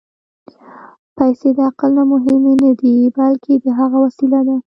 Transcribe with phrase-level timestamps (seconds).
[1.15, 4.55] پېسې د عقل نه مهمې نه دي، بلکې د هغه وسیله ده.